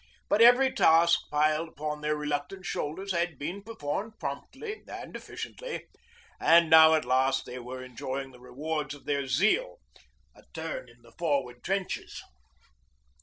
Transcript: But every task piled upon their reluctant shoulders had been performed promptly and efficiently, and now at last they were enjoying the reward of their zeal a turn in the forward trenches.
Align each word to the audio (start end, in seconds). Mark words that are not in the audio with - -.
But 0.29 0.41
every 0.41 0.73
task 0.73 1.19
piled 1.29 1.69
upon 1.69 2.01
their 2.01 2.15
reluctant 2.15 2.65
shoulders 2.65 3.11
had 3.11 3.37
been 3.37 3.61
performed 3.61 4.13
promptly 4.19 4.81
and 4.87 5.15
efficiently, 5.15 5.85
and 6.39 6.71
now 6.71 6.95
at 6.95 7.05
last 7.05 7.45
they 7.45 7.59
were 7.59 7.83
enjoying 7.83 8.31
the 8.31 8.39
reward 8.39 8.95
of 8.95 9.05
their 9.05 9.27
zeal 9.27 9.77
a 10.33 10.41
turn 10.55 10.89
in 10.89 11.03
the 11.03 11.11
forward 11.11 11.63
trenches. 11.63 12.19